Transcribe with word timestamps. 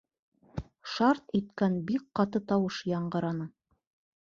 Шарт 0.93 1.35
иткән 1.41 1.77
бик 1.91 2.07
ҡаты 2.21 2.43
тауыш 2.55 2.83
яңғыраны. 2.95 3.49